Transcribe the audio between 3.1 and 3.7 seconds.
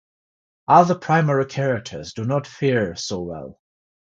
well.